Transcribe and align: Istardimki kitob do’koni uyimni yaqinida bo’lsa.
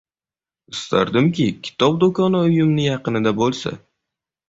Istardimki 0.73 1.45
kitob 1.69 2.01
do’koni 2.07 2.43
uyimni 2.49 2.91
yaqinida 2.91 3.39
bo’lsa. 3.45 3.79